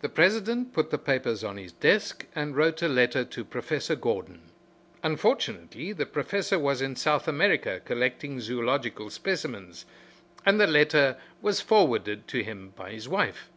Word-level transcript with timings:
The 0.00 0.08
president 0.08 0.72
put 0.72 0.90
the 0.90 0.98
papers 0.98 1.44
on 1.44 1.56
his 1.56 1.70
desk 1.70 2.26
and 2.34 2.56
wrote 2.56 2.82
a 2.82 2.88
letter 2.88 3.24
to 3.26 3.44
Professor 3.44 3.94
Gordon. 3.94 4.50
Unfortunately 5.04 5.92
the 5.92 6.04
Professor 6.04 6.58
was 6.58 6.82
in 6.82 6.96
South 6.96 7.28
America 7.28 7.80
collecting 7.84 8.40
zoological 8.40 9.08
specimens, 9.08 9.84
and 10.44 10.58
the 10.60 10.66
letter 10.66 11.16
was 11.40 11.60
forwarded 11.60 12.26
to 12.26 12.42
him 12.42 12.70
by 12.74 12.90
his 12.90 13.08
wife. 13.08 13.50